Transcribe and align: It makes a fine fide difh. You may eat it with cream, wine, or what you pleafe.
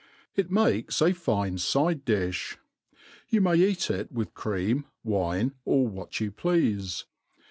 It 0.35 0.49
makes 0.49 0.99
a 0.99 1.13
fine 1.13 1.59
fide 1.59 2.05
difh. 2.05 2.57
You 3.29 3.39
may 3.39 3.53
eat 3.57 3.91
it 3.91 4.11
with 4.11 4.33
cream, 4.33 4.85
wine, 5.03 5.53
or 5.63 5.85
what 5.87 6.19
you 6.19 6.31
pleafe. 6.31 7.03